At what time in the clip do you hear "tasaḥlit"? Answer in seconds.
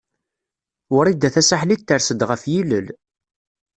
1.35-1.85